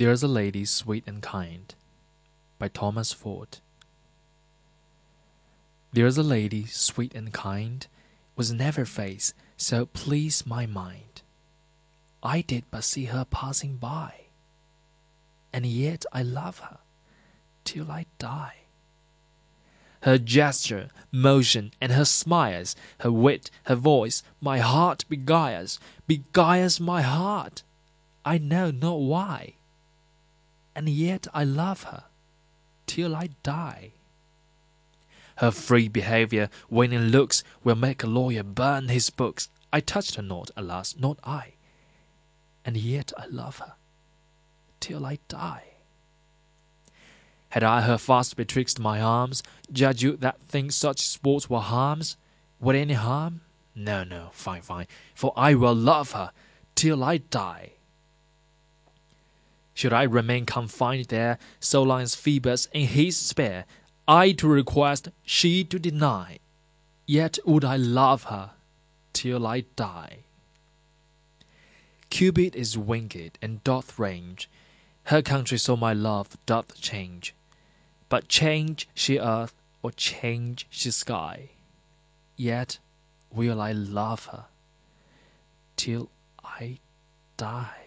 There's 0.00 0.22
a 0.22 0.28
Lady 0.28 0.64
Sweet 0.64 1.04
and 1.06 1.20
Kind 1.20 1.74
by 2.58 2.68
Thomas 2.68 3.12
Ford. 3.12 3.58
There's 5.92 6.16
a 6.16 6.22
lady 6.22 6.64
sweet 6.64 7.14
and 7.14 7.34
kind 7.34 7.86
Was 8.34 8.50
never 8.50 8.86
face 8.86 9.34
so 9.58 9.84
pleased 9.84 10.46
my 10.46 10.64
mind. 10.64 11.20
I 12.22 12.40
did 12.40 12.64
but 12.70 12.84
see 12.84 13.12
her 13.12 13.26
passing 13.26 13.76
by 13.76 14.14
And 15.52 15.66
yet 15.66 16.06
I 16.14 16.22
love 16.22 16.60
her 16.60 16.78
till 17.64 17.92
I 17.92 18.06
die. 18.16 18.54
Her 20.04 20.16
gesture, 20.16 20.88
motion, 21.12 21.72
and 21.78 21.92
her 21.92 22.06
smiles, 22.06 22.74
her 23.00 23.12
wit, 23.12 23.50
her 23.64 23.76
voice, 23.76 24.22
my 24.40 24.60
heart 24.60 25.04
beguiles, 25.10 25.78
beguiles 26.06 26.80
my 26.80 27.02
heart, 27.02 27.62
I 28.24 28.38
know 28.38 28.70
not 28.70 28.98
why 29.00 29.56
and 30.74 30.88
yet 30.88 31.26
I 31.32 31.44
love 31.44 31.84
her 31.84 32.04
till 32.86 33.14
I 33.14 33.30
die. 33.42 33.92
Her 35.36 35.50
free 35.50 35.88
behavior, 35.88 36.50
winning 36.68 37.08
looks, 37.08 37.42
will 37.64 37.76
make 37.76 38.02
a 38.02 38.06
lawyer 38.06 38.42
burn 38.42 38.88
his 38.88 39.08
books. 39.10 39.48
I 39.72 39.80
touched 39.80 40.16
her 40.16 40.22
not, 40.22 40.50
alas, 40.56 40.96
not 40.98 41.18
I, 41.24 41.54
and 42.64 42.76
yet 42.76 43.12
I 43.16 43.26
love 43.26 43.58
her 43.58 43.74
till 44.80 45.06
I 45.06 45.18
die. 45.28 45.64
Had 47.50 47.64
I 47.64 47.80
her 47.82 47.98
fast 47.98 48.36
betwixt 48.36 48.78
my 48.78 49.00
arms, 49.00 49.42
judge 49.72 50.02
you 50.02 50.16
that 50.18 50.40
think 50.40 50.72
such 50.72 51.00
sports 51.00 51.48
were 51.48 51.60
harms? 51.60 52.16
Would 52.60 52.76
any 52.76 52.94
harm? 52.94 53.40
No, 53.74 54.04
no, 54.04 54.28
fine, 54.32 54.62
fine, 54.62 54.86
for 55.14 55.32
I 55.36 55.54
will 55.54 55.74
love 55.74 56.12
her 56.12 56.32
till 56.74 57.02
I 57.02 57.18
die. 57.18 57.72
Should 59.80 59.94
I 59.94 60.02
remain 60.02 60.44
confined 60.44 61.06
there, 61.06 61.38
so 61.58 61.82
long 61.82 62.02
as 62.02 62.14
Phoebus 62.14 62.68
in 62.74 62.86
his 62.86 63.16
spare, 63.16 63.64
I 64.06 64.32
to 64.32 64.46
request, 64.46 65.08
she 65.24 65.64
to 65.64 65.78
deny, 65.78 66.40
yet 67.06 67.38
would 67.46 67.64
I 67.64 67.76
love 67.76 68.24
her 68.24 68.50
till 69.14 69.46
I 69.46 69.64
die. 69.76 70.18
Cupid 72.10 72.54
is 72.54 72.76
winged 72.76 73.38
and 73.40 73.64
doth 73.64 73.98
range, 73.98 74.50
her 75.04 75.22
country 75.22 75.56
so 75.56 75.78
my 75.78 75.94
love 75.94 76.36
doth 76.44 76.78
change. 76.78 77.34
But 78.10 78.28
change 78.28 78.86
she 78.92 79.18
earth, 79.18 79.54
or 79.82 79.92
change 79.92 80.66
she 80.68 80.90
sky, 80.90 81.52
yet 82.36 82.78
will 83.32 83.62
I 83.62 83.72
love 83.72 84.26
her 84.26 84.44
till 85.76 86.10
I 86.44 86.80
die. 87.38 87.79